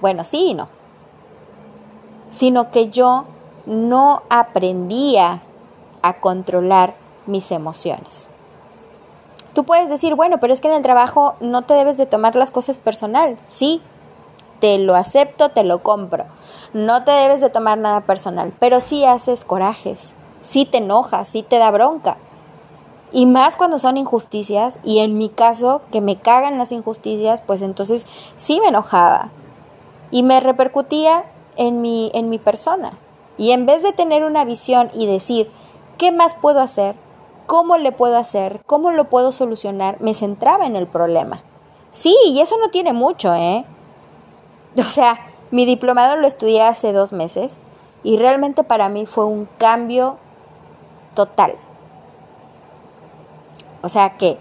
Bueno, 0.00 0.24
sí 0.24 0.48
y 0.48 0.54
no. 0.54 0.68
Sino 2.32 2.70
que 2.70 2.90
yo 2.90 3.24
no 3.66 4.22
aprendía 4.28 5.42
a 6.02 6.14
controlar 6.14 6.94
mis 7.26 7.50
emociones. 7.50 8.28
Tú 9.54 9.64
puedes 9.64 9.88
decir, 9.88 10.14
bueno, 10.14 10.38
pero 10.38 10.52
es 10.52 10.60
que 10.60 10.68
en 10.68 10.74
el 10.74 10.82
trabajo 10.82 11.34
no 11.40 11.62
te 11.62 11.74
debes 11.74 11.96
de 11.96 12.06
tomar 12.06 12.36
las 12.36 12.50
cosas 12.50 12.78
personal. 12.78 13.36
Sí, 13.48 13.82
te 14.60 14.78
lo 14.78 14.94
acepto, 14.94 15.48
te 15.48 15.64
lo 15.64 15.82
compro. 15.82 16.26
No 16.72 17.02
te 17.04 17.10
debes 17.10 17.40
de 17.40 17.50
tomar 17.50 17.78
nada 17.78 18.02
personal, 18.02 18.52
pero 18.60 18.80
sí 18.80 19.04
haces 19.04 19.44
corajes, 19.44 20.12
sí 20.42 20.66
te 20.66 20.78
enojas, 20.78 21.28
sí 21.28 21.42
te 21.42 21.58
da 21.58 21.70
bronca. 21.70 22.16
Y 23.12 23.26
más 23.26 23.56
cuando 23.56 23.78
son 23.78 23.96
injusticias, 23.96 24.78
y 24.84 25.00
en 25.00 25.18
mi 25.18 25.28
caso, 25.28 25.82
que 25.90 26.00
me 26.00 26.16
cagan 26.16 26.58
las 26.58 26.72
injusticias, 26.72 27.42
pues 27.42 27.62
entonces 27.62 28.06
sí 28.36 28.60
me 28.60 28.68
enojaba. 28.68 29.30
Y 30.10 30.22
me 30.22 30.40
repercutía 30.40 31.24
en 31.56 31.80
mi, 31.80 32.10
en 32.14 32.30
mi 32.30 32.38
persona. 32.38 32.92
Y 33.36 33.52
en 33.52 33.66
vez 33.66 33.82
de 33.82 33.92
tener 33.92 34.24
una 34.24 34.44
visión 34.44 34.90
y 34.94 35.06
decir, 35.06 35.50
¿Qué 36.00 36.12
más 36.12 36.34
puedo 36.34 36.62
hacer? 36.62 36.94
¿Cómo 37.44 37.76
le 37.76 37.92
puedo 37.92 38.16
hacer? 38.16 38.62
¿Cómo 38.64 38.90
lo 38.90 39.10
puedo 39.10 39.32
solucionar? 39.32 40.00
Me 40.00 40.14
centraba 40.14 40.64
en 40.64 40.74
el 40.74 40.86
problema. 40.86 41.42
Sí, 41.90 42.16
y 42.24 42.40
eso 42.40 42.56
no 42.56 42.70
tiene 42.70 42.94
mucho, 42.94 43.34
¿eh? 43.34 43.66
O 44.78 44.82
sea, 44.82 45.20
mi 45.50 45.66
diplomado 45.66 46.16
lo 46.16 46.26
estudié 46.26 46.62
hace 46.62 46.94
dos 46.94 47.12
meses 47.12 47.58
y 48.02 48.16
realmente 48.16 48.64
para 48.64 48.88
mí 48.88 49.04
fue 49.04 49.26
un 49.26 49.46
cambio 49.58 50.16
total. 51.12 51.56
O 53.82 53.88
sea 53.88 54.16
que 54.16 54.38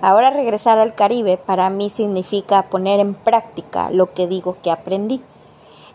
ahora 0.00 0.30
regresar 0.30 0.78
al 0.78 0.94
Caribe 0.94 1.38
para 1.38 1.70
mí 1.70 1.90
significa 1.90 2.64
poner 2.64 3.00
en 3.00 3.14
práctica 3.14 3.90
lo 3.90 4.12
que 4.12 4.26
digo 4.26 4.56
que 4.62 4.70
aprendí. 4.70 5.22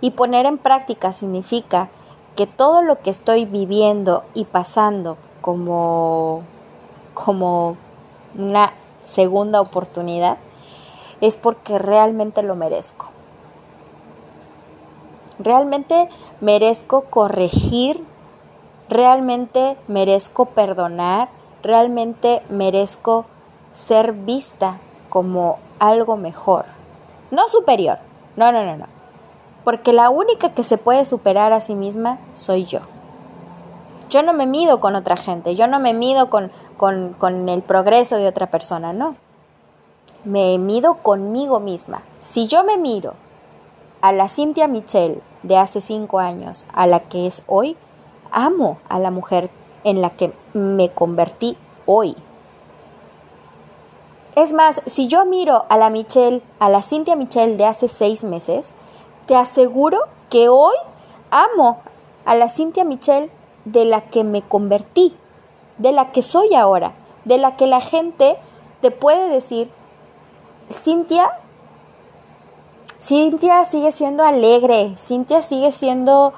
Y 0.02 0.12
poner 0.12 0.46
en 0.46 0.58
práctica 0.58 1.14
significa 1.14 1.90
que 2.36 2.48
todo 2.48 2.82
lo 2.82 3.00
que 3.00 3.10
estoy 3.10 3.46
viviendo 3.46 4.24
y 4.34 4.46
pasando 4.46 5.18
como, 5.42 6.44
como 7.14 7.76
una 8.38 8.72
segunda 9.06 9.60
oportunidad 9.60 10.38
es 11.22 11.36
porque 11.36 11.78
realmente 11.80 12.44
lo 12.44 12.56
merezco. 12.56 13.10
Realmente 15.38 16.10
merezco 16.42 17.06
corregir, 17.10 18.04
realmente 18.90 19.78
merezco 19.88 20.46
perdonar, 20.46 21.30
realmente 21.64 22.42
merezco 22.50 23.26
ser 23.74 24.14
vista 24.14 24.80
como 25.10 25.60
algo 25.80 26.18
mejor, 26.18 26.66
no 27.32 27.48
superior, 27.48 28.00
no, 28.36 28.52
no, 28.52 28.66
no, 28.66 28.76
no, 28.76 28.86
porque 29.64 29.94
la 29.94 30.10
única 30.10 30.50
que 30.50 30.64
se 30.64 30.78
puede 30.78 31.06
superar 31.06 31.54
a 31.54 31.62
sí 31.62 31.76
misma 31.76 32.18
soy 32.34 32.66
yo. 32.66 32.80
Yo 34.10 34.24
no 34.24 34.34
me 34.34 34.48
mido 34.48 34.80
con 34.80 34.96
otra 34.96 35.16
gente, 35.16 35.54
yo 35.56 35.68
no 35.68 35.80
me 35.80 35.94
mido 35.94 36.32
con, 36.32 36.52
con, 36.78 37.48
el 37.48 37.62
progreso 37.62 38.16
de 38.16 38.28
otra 38.28 38.48
persona, 38.48 38.92
no. 38.92 39.16
Me 40.26 40.58
mido 40.58 40.96
conmigo 40.96 41.60
misma. 41.60 42.02
Si 42.20 42.48
yo 42.48 42.64
me 42.64 42.78
miro 42.78 43.14
a 44.02 44.12
la 44.12 44.28
Cynthia 44.28 44.68
Michelle 44.68 45.22
de 45.44 45.58
hace 45.58 45.80
cinco 45.80 46.18
años, 46.18 46.66
a 46.74 46.88
la 46.88 47.02
que 47.02 47.28
es 47.28 47.44
hoy, 47.46 47.78
amo 48.32 48.80
a 48.90 49.00
la 49.00 49.12
mujer 49.12 49.50
en 49.84 50.02
la 50.02 50.12
que 50.12 50.34
me 50.54 50.90
convertí 50.90 51.58
hoy. 51.86 52.16
Es 54.36 54.54
más, 54.54 54.82
si 54.86 55.08
yo 55.08 55.26
miro 55.26 55.66
a 55.70 55.78
la 55.78 55.90
Michelle, 55.90 56.42
a 56.60 56.70
la 56.70 56.82
Cynthia 56.82 57.16
Michelle 57.16 57.58
de 57.58 57.66
hace 57.66 57.88
seis 57.88 58.24
meses, 58.24 58.74
te 59.26 59.36
aseguro 59.36 60.00
que 60.30 60.50
hoy 60.50 60.76
amo 61.32 61.80
a 62.26 62.36
la 62.36 62.50
Cintia 62.50 62.84
Michelle 62.84 63.30
de 63.66 63.86
la 63.86 64.02
que 64.02 64.24
me 64.24 64.42
convertí, 64.42 65.16
de 65.78 65.92
la 65.92 66.12
que 66.12 66.22
soy 66.22 66.56
ahora, 66.56 66.94
de 67.26 67.38
la 67.38 67.56
que 67.56 67.68
la 67.68 67.82
gente 67.82 68.38
te 68.82 68.92
puede 68.92 69.30
decir, 69.30 69.70
Cintia, 70.72 71.32
Cintia 73.00 73.66
sigue 73.66 73.92
siendo 73.92 74.24
alegre, 74.24 74.96
Cintia 74.98 75.42
sigue 75.42 75.72
siendo 75.72 76.34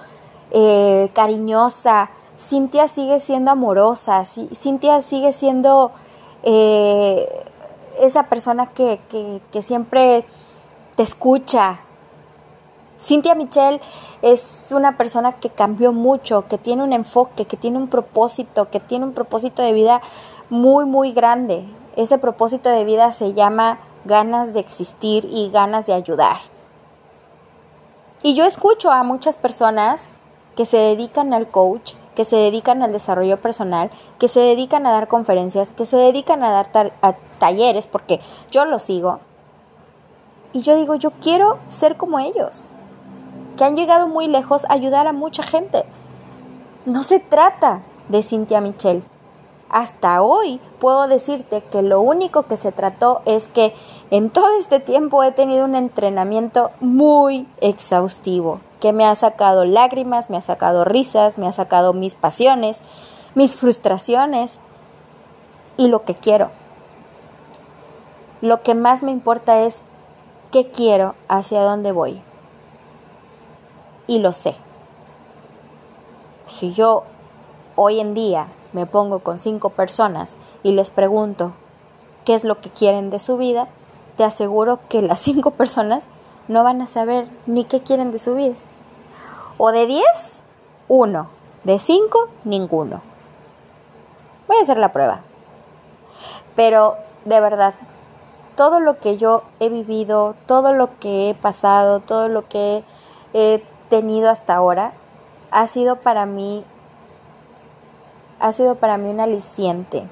eh, 0.51 1.10
cariñosa, 1.13 2.10
Cintia 2.38 2.88
sigue 2.88 3.20
siendo 3.20 3.51
amorosa, 3.51 4.25
Cintia 4.25 5.01
sigue 5.01 5.34
siendo 5.34 5.91
eh, 6.43 7.46
esa 8.00 8.24
persona 8.24 8.67
que, 8.67 9.00
que 9.51 9.62
siempre 9.62 10.25
te 10.96 11.03
escucha, 11.03 11.79
Cintia 13.01 13.34
Michelle 13.34 13.81
es 14.22 14.48
una 14.70 14.96
persona 14.96 15.34
que 15.34 15.50
cambió 15.50 15.91
mucho, 15.91 16.48
que 16.48 16.58
tiene 16.60 16.84
un 16.84 16.93
enfoque, 16.93 17.46
que 17.46 17.58
tiene 17.58 17.77
un 17.77 17.88
propósito, 17.88 18.70
que 18.70 18.79
tiene 18.79 19.05
un 19.05 19.13
propósito 19.13 19.63
de 19.63 19.74
vida 19.74 20.01
muy, 20.50 20.86
muy 20.86 21.12
grande. 21.12 21.65
Ese 21.96 22.20
propósito 22.20 22.70
de 22.70 22.86
vida 22.86 23.12
se 23.12 23.34
llama 23.34 23.79
ganas 24.05 24.53
de 24.53 24.60
existir 24.60 25.25
y 25.25 25.50
ganas 25.50 25.88
de 25.88 25.93
ayudar. 25.93 26.38
Y 28.22 28.36
yo 28.36 28.46
escucho 28.46 28.91
a 28.91 29.03
muchas 29.03 29.36
personas 29.36 30.01
que 30.55 30.65
se 30.65 30.77
dedican 30.77 31.34
al 31.34 31.50
coach, 31.50 31.93
que 32.15 32.25
se 32.25 32.36
dedican 32.36 32.84
al 32.84 32.91
desarrollo 32.91 33.41
personal, 33.41 33.89
que 34.20 34.27
se 34.27 34.39
dedican 34.39 34.86
a 34.86 34.91
dar 34.91 35.08
conferencias, 35.08 35.72
que 35.72 35.86
se 35.86 35.98
dedican 35.98 36.43
a 36.43 36.51
dar 36.51 36.91
talleres, 37.39 37.88
porque 37.88 38.20
yo 38.51 38.65
los 38.65 38.84
sigo. 38.84 39.20
Y 40.53 40.62
yo 40.62 40.75
digo, 40.75 40.96
yo 40.96 41.12
quiero 41.12 41.60
ser 41.70 41.96
como 41.96 42.20
ellos 42.20 42.65
que 43.58 43.63
han 43.63 43.75
llegado 43.75 44.08
muy 44.08 44.27
lejos 44.27 44.65
a 44.65 44.74
ayudar 44.74 45.08
a 45.08 45.13
mucha 45.13 45.43
gente. 45.43 45.86
No 46.86 47.03
se 47.03 47.20
trata 47.20 47.81
de 48.10 48.24
Cynthia 48.24 48.62
Michelle. 48.62 49.03
Hasta 49.70 50.22
hoy 50.22 50.60
puedo 50.79 51.08
decirte 51.08 51.62
que 51.62 51.81
lo 51.81 52.01
único 52.01 52.43
que 52.43 52.58
se 52.58 52.74
trató 52.74 53.22
es 53.25 53.48
que 53.48 53.74
en 54.10 54.29
todo 54.29 54.48
este 54.60 54.81
tiempo 54.81 55.24
he 55.24 55.31
tenido 55.31 55.63
un 55.63 55.75
entrenamiento 55.75 56.72
muy 56.81 57.48
exhaustivo, 57.62 58.60
que 58.81 58.91
me 58.91 59.05
ha 59.05 59.15
sacado 59.15 59.63
lágrimas, 59.63 60.29
me 60.29 60.38
ha 60.38 60.41
sacado 60.41 60.83
risas, 60.83 61.38
me 61.38 61.47
ha 61.47 61.53
sacado 61.53 61.93
mis 61.93 62.15
pasiones, 62.15 62.81
mis 63.35 63.55
frustraciones 63.55 64.59
y 65.77 65.88
lo 65.88 66.03
que 66.03 66.15
quiero. 66.15 66.50
Lo 68.41 68.63
que 68.63 68.73
más 68.73 69.03
me 69.03 69.11
importa 69.11 69.61
es 69.61 69.79
qué 70.51 70.71
quiero, 70.71 71.15
hacia 71.27 71.61
dónde 71.61 71.91
voy. 71.91 72.21
Y 74.07 74.17
lo 74.17 74.33
sé. 74.33 74.55
Si 76.47 76.73
yo 76.73 77.03
hoy 77.75 78.00
en 78.00 78.15
día 78.15 78.47
me 78.73 78.88
pongo 78.88 79.19
con 79.19 79.39
cinco 79.39 79.69
personas 79.69 80.35
y 80.63 80.71
les 80.71 80.89
pregunto 80.89 81.53
qué 82.25 82.33
es 82.33 82.43
lo 82.43 82.59
que 82.59 82.71
quieren 82.71 83.11
de 83.11 83.19
su 83.19 83.38
vida, 83.38 83.67
te 84.17 84.23
aseguro 84.23 84.79
que 84.89 85.03
las 85.03 85.19
cinco 85.21 85.51
personas 85.51 86.03
no 86.47 86.63
van 86.63 86.81
a 86.81 86.88
saber 86.88 87.27
ni 87.45 87.63
qué 87.63 87.81
quieren 87.81 88.11
de 88.11 88.17
su 88.17 88.33
vida. 88.33 88.55
O 89.63 89.71
de 89.71 89.85
diez, 89.85 90.41
uno. 90.87 91.29
De 91.63 91.77
cinco, 91.77 92.29
ninguno. 92.45 93.03
Voy 94.47 94.57
a 94.57 94.61
hacer 94.63 94.79
la 94.79 94.91
prueba. 94.91 95.19
Pero 96.55 96.95
de 97.25 97.39
verdad, 97.39 97.75
todo 98.55 98.79
lo 98.79 98.97
que 98.97 99.17
yo 99.17 99.43
he 99.59 99.69
vivido, 99.69 100.33
todo 100.47 100.73
lo 100.73 100.95
que 100.95 101.29
he 101.29 101.35
pasado, 101.35 101.99
todo 101.99 102.27
lo 102.27 102.47
que 102.47 102.83
he 103.35 103.63
tenido 103.87 104.31
hasta 104.31 104.55
ahora, 104.55 104.93
ha 105.51 105.67
sido 105.67 105.97
para 105.97 106.25
mí, 106.25 106.65
ha 108.39 108.53
sido 108.53 108.73
para 108.73 108.97
mí 108.97 109.11
un 109.11 109.19
aliciente. 109.19 110.07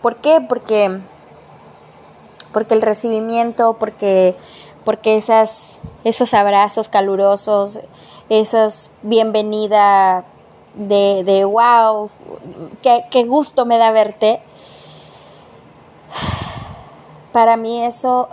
¿Por 0.00 0.16
qué? 0.16 0.40
Porque, 0.40 0.98
porque 2.54 2.72
el 2.72 2.80
recibimiento, 2.80 3.74
porque, 3.74 4.34
porque 4.88 5.18
esos 5.18 6.32
abrazos 6.32 6.88
calurosos, 6.88 7.78
esos 8.30 8.90
bienvenida 9.02 10.24
de, 10.72 11.44
wow, 11.44 12.08
qué 12.80 13.24
gusto 13.24 13.66
me 13.66 13.76
da 13.76 13.90
verte. 13.90 14.40
Para 17.32 17.58
mí 17.58 17.84
eso 17.84 18.30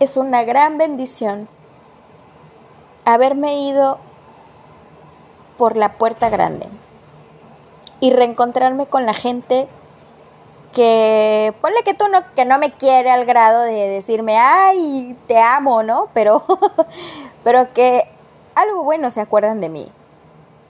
es 0.00 0.16
una 0.16 0.42
gran 0.42 0.76
bendición 0.76 1.48
haberme 3.04 3.60
ido 3.60 4.00
por 5.56 5.76
la 5.76 5.98
puerta 5.98 6.30
grande 6.30 6.66
y 8.00 8.10
reencontrarme 8.10 8.86
con 8.86 9.06
la 9.06 9.14
gente 9.14 9.68
que 10.72 11.54
ponle 11.60 11.82
que 11.82 11.94
tú 11.94 12.08
no 12.08 12.20
que 12.34 12.44
no 12.44 12.58
me 12.58 12.72
quiere 12.72 13.10
al 13.10 13.24
grado 13.24 13.62
de 13.62 13.88
decirme 13.88 14.36
ay 14.36 15.16
te 15.26 15.38
amo 15.38 15.82
no 15.82 16.08
pero 16.12 16.44
pero 17.44 17.72
que 17.72 18.08
algo 18.54 18.84
bueno 18.84 19.10
se 19.10 19.20
acuerdan 19.20 19.60
de 19.60 19.68
mí 19.68 19.92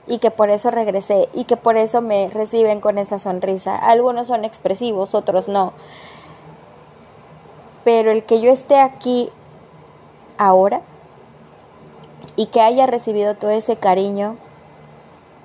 y 0.09 0.17
que 0.17 0.31
por 0.31 0.49
eso 0.49 0.71
regresé 0.71 1.29
y 1.33 1.43
que 1.45 1.55
por 1.55 1.77
eso 1.77 2.01
me 2.01 2.29
reciben 2.31 2.81
con 2.81 2.97
esa 2.97 3.19
sonrisa. 3.19 3.77
Algunos 3.77 4.27
son 4.27 4.43
expresivos 4.43 5.13
otros 5.13 5.47
no. 5.47 5.71
Pero 7.83 8.11
el 8.11 8.25
que 8.25 8.41
yo 8.41 8.51
esté 8.51 8.79
aquí 8.79 9.29
ahora 10.39 10.81
y 12.35 12.47
que 12.47 12.61
haya 12.61 12.87
recibido 12.87 13.35
todo 13.35 13.51
ese 13.51 13.75
cariño 13.75 14.37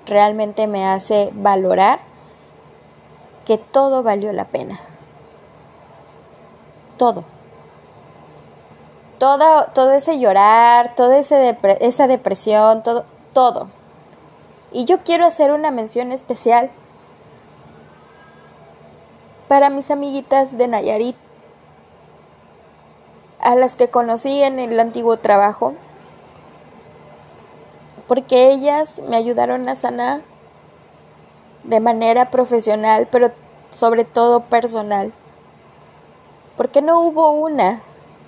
realmente 0.07 0.65
me 0.65 0.83
hace 0.83 1.29
valorar 1.35 1.99
que 3.45 3.57
todo 3.57 4.03
valió 4.03 4.33
la 4.33 4.45
pena. 4.45 4.79
Todo. 6.97 7.23
Todo, 9.19 9.67
todo 9.73 9.93
ese 9.93 10.19
llorar, 10.19 10.95
toda 10.95 11.17
ese 11.17 11.57
esa 11.79 12.07
depresión, 12.07 12.83
todo, 12.83 13.05
todo. 13.33 13.69
Y 14.71 14.85
yo 14.85 15.03
quiero 15.03 15.25
hacer 15.25 15.51
una 15.51 15.71
mención 15.71 16.11
especial 16.11 16.69
para 19.47 19.69
mis 19.69 19.91
amiguitas 19.91 20.57
de 20.57 20.67
Nayarit, 20.67 21.15
a 23.39 23.55
las 23.55 23.75
que 23.75 23.89
conocí 23.89 24.41
en 24.41 24.59
el 24.59 24.79
antiguo 24.79 25.17
trabajo, 25.17 25.75
porque 28.07 28.51
ellas 28.51 29.01
me 29.07 29.17
ayudaron 29.17 29.69
a 29.69 29.75
sanar 29.75 30.21
de 31.63 31.79
manera 31.79 32.31
profesional, 32.31 33.07
pero 33.11 33.31
sobre 33.75 34.05
todo 34.05 34.45
personal. 34.45 35.11
Porque 36.55 36.81
no 36.81 37.01
hubo 37.01 37.31
una 37.31 37.81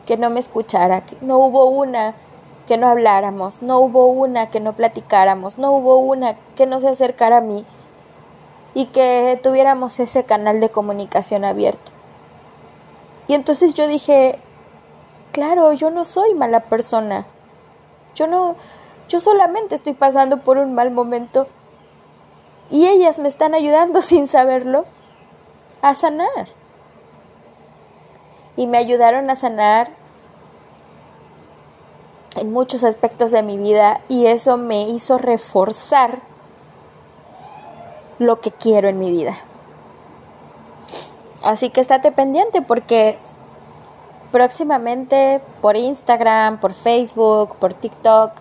que 0.06 0.18
no 0.18 0.30
me 0.30 0.42
escuchara, 0.42 1.04
no 1.22 1.38
hubo 1.38 1.68
una 1.68 2.16
que 2.68 2.78
no 2.78 2.90
habláramos, 2.90 3.62
no 3.62 3.80
hubo 3.80 4.08
una 4.08 4.50
que 4.50 4.60
no 4.60 4.74
platicáramos, 4.74 5.58
no 5.58 5.72
hubo 5.72 6.00
una 6.00 6.36
que 6.56 6.66
no 6.66 6.82
se 6.82 6.90
acercara 6.90 7.38
a 7.38 7.42
mí 7.42 7.66
y 8.74 8.88
que 8.88 9.40
tuviéramos 9.42 10.02
ese 10.02 10.26
canal 10.26 10.60
de 10.60 10.70
comunicación 10.70 11.46
abierto. 11.46 11.94
Y 13.30 13.34
entonces 13.34 13.74
yo 13.74 13.88
dije, 13.88 14.40
claro, 15.32 15.72
yo 15.72 15.92
no 15.92 16.04
soy 16.04 16.34
mala 16.34 16.66
persona. 16.66 17.26
Yo 18.16 18.28
no, 18.28 18.58
yo 19.08 19.22
solamente 19.22 19.76
estoy 19.76 19.94
pasando 19.94 20.42
por 20.42 20.58
un 20.58 20.76
mal 20.76 20.92
momento 20.92 21.48
y 22.70 22.88
ellas 22.88 23.18
me 23.18 23.30
están 23.30 23.54
ayudando 23.54 24.02
sin 24.02 24.28
saberlo 24.28 24.86
a 25.82 25.96
sanar. 25.96 26.48
Y 28.56 28.68
me 28.68 28.78
ayudaron 28.78 29.30
a 29.30 29.36
sanar 29.36 29.92
en 32.36 32.52
muchos 32.52 32.84
aspectos 32.84 33.32
de 33.32 33.44
mi 33.44 33.58
vida 33.58 34.02
y 34.08 34.28
eso 34.28 34.58
me 34.58 34.84
hizo 34.90 35.18
reforzar 35.18 36.22
lo 38.20 38.42
que 38.42 38.52
quiero 38.52 38.88
en 38.90 39.00
mi 39.00 39.12
vida. 39.12 39.36
Así 41.44 41.70
que 41.70 41.82
estate 41.82 42.12
pendiente 42.12 42.62
porque 42.62 43.18
próximamente 44.32 45.42
por 45.62 45.76
Instagram, 45.78 46.60
por 46.60 46.74
Facebook, 46.74 47.56
por 47.56 47.74
TikTok, 47.74 48.32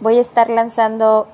voy 0.00 0.18
a 0.18 0.20
estar 0.20 0.50
lanzando 0.50 1.28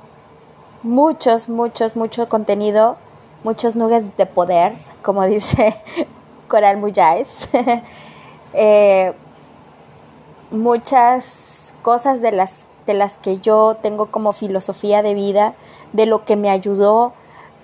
muchos, 0.83 1.49
muchos, 1.49 1.97
mucho 1.97 2.29
contenido, 2.29 2.97
muchos 3.45 3.77
nuggets 3.77 4.17
de 4.17 4.27
poder, 4.27 4.77
como 5.03 5.25
dice 5.27 5.75
Coral 6.49 6.79
Muyáez. 6.79 7.49
Eh, 8.55 9.13
muchas 10.51 11.75
cosas 11.83 12.23
de 12.23 12.33
las, 12.33 12.65
de 12.87 12.95
las 12.95 13.19
que 13.19 13.41
yo 13.41 13.77
tengo 13.83 14.07
como 14.07 14.33
filosofía 14.33 15.03
de 15.03 15.13
vida, 15.13 15.53
de 15.93 16.07
lo 16.07 16.25
que 16.25 16.37
me 16.37 16.49
ayudó 16.49 17.13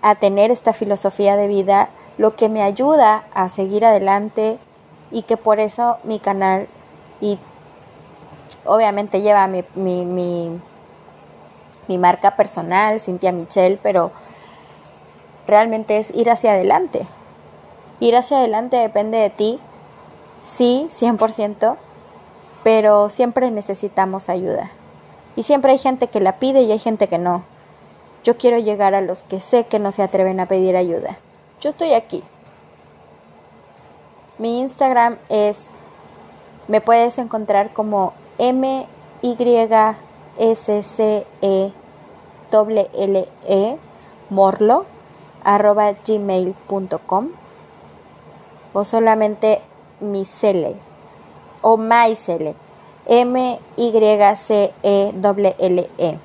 a 0.03 0.17
tener 0.17 0.51
esta 0.51 0.75
filosofía 0.75 1.37
de 1.37 1.49
vida, 1.49 1.89
lo 2.19 2.37
que 2.37 2.51
me 2.51 2.63
ayuda 2.63 3.25
a 3.33 3.49
seguir 3.49 3.87
adelante 3.87 4.59
y 5.11 5.23
que 5.23 5.39
por 5.39 5.59
eso 5.59 5.97
mi 6.05 6.19
canal 6.19 6.69
y 7.19 7.39
obviamente 8.67 9.23
lleva 9.23 9.49
mi, 9.49 9.65
mi, 9.75 10.05
mi 10.05 10.61
mi 11.89 11.99
marca 11.99 12.37
personal, 12.37 13.01
Cintia 13.01 13.33
Michelle, 13.33 13.79
pero 13.83 14.13
realmente 15.47 15.99
es 15.99 16.15
ir 16.15 16.31
hacia 16.31 16.53
adelante. 16.53 17.07
Ir 18.05 18.15
hacia 18.17 18.37
adelante 18.37 18.77
depende 18.77 19.17
de 19.17 19.31
ti, 19.31 19.59
sí, 20.43 20.89
100%, 20.91 21.79
pero 22.63 23.09
siempre 23.09 23.51
necesitamos 23.51 24.29
ayuda. 24.29 24.71
Y 25.37 25.45
siempre 25.45 25.73
hay 25.73 25.79
gente 25.79 26.09
que 26.09 26.21
la 26.21 26.39
pide 26.39 26.61
y 26.61 26.71
hay 26.71 26.79
gente 26.79 27.09
que 27.09 27.17
no. 27.17 27.45
Yo 28.23 28.37
quiero 28.37 28.59
llegar 28.59 28.95
a 28.95 29.01
los 29.01 29.23
que 29.23 29.41
sé 29.41 29.65
que 29.65 29.79
no 29.79 29.91
se 29.91 30.03
atreven 30.03 30.39
a 30.39 30.45
pedir 30.49 30.77
ayuda. 30.77 31.17
Yo 31.63 31.71
estoy 31.71 31.95
aquí. 31.95 32.23
Mi 34.37 34.61
Instagram 34.61 35.17
es, 35.31 35.69
me 36.69 36.83
puedes 36.83 37.17
encontrar 37.17 37.73
como 37.73 38.13
M 38.37 38.87
Y 39.23 39.37
s 40.37 41.27
e 41.41 41.73
l 42.51 43.29
e 43.47 43.79
morlo 44.29 44.85
arroba 45.43 45.93
gmail.com 46.07 47.44
o 48.75 48.85
solamente 48.85 49.63
mi 50.01 50.25
cele 50.27 50.77
o 51.63 51.79
mycele 51.79 52.55
m 53.07 53.59
y 53.77 53.93
c 54.37 54.73
e 54.83 55.13
l 55.15 55.57
l 55.59 55.91
e. 55.99 56.19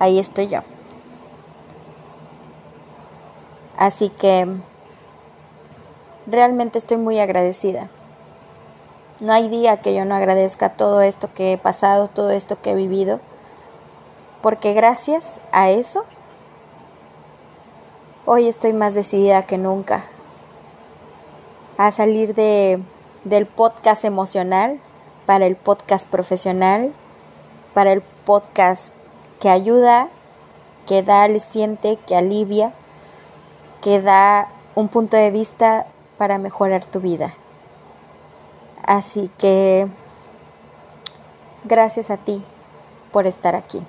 Ahí 0.00 0.18
estoy 0.18 0.48
yo. 0.48 0.60
Así 3.76 4.08
que 4.08 4.46
realmente 6.26 6.78
estoy 6.78 6.96
muy 6.96 7.20
agradecida. 7.20 7.88
No 9.20 9.32
hay 9.32 9.48
día 9.48 9.80
que 9.80 9.94
yo 9.94 10.04
no 10.04 10.14
agradezca 10.14 10.70
todo 10.70 11.00
esto 11.02 11.32
que 11.34 11.52
he 11.52 11.58
pasado, 11.58 12.08
todo 12.08 12.30
esto 12.30 12.60
que 12.60 12.70
he 12.70 12.74
vivido, 12.74 13.20
porque 14.42 14.72
gracias 14.72 15.40
a 15.50 15.70
eso, 15.70 16.04
hoy 18.24 18.46
estoy 18.46 18.72
más 18.72 18.94
decidida 18.94 19.42
que 19.42 19.58
nunca 19.58 20.04
a 21.78 21.92
salir 21.92 22.34
de, 22.34 22.82
del 23.24 23.46
podcast 23.46 24.04
emocional 24.04 24.80
para 25.26 25.46
el 25.46 25.56
podcast 25.56 26.06
profesional, 26.08 26.92
para 27.72 27.92
el 27.92 28.02
podcast 28.02 28.92
que 29.40 29.48
ayuda, 29.48 30.08
que 30.86 31.02
da 31.02 31.22
aliciente, 31.22 31.96
que 32.06 32.16
alivia, 32.16 32.72
que 33.80 34.02
da 34.02 34.48
un 34.74 34.88
punto 34.88 35.16
de 35.16 35.30
vista 35.30 35.86
para 36.18 36.38
mejorar 36.38 36.84
tu 36.84 37.00
vida. 37.00 37.34
Así 38.82 39.30
que 39.38 39.86
gracias 41.64 42.10
a 42.10 42.16
ti 42.16 42.42
por 43.12 43.26
estar 43.26 43.54
aquí. 43.54 43.84